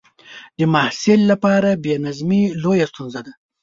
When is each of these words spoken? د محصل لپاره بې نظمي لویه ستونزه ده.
د 0.57 0.59
محصل 0.73 1.19
لپاره 1.31 1.69
بې 1.83 1.93
نظمي 2.05 2.43
لویه 2.63 2.85
ستونزه 2.91 3.19
ده. 3.25 3.33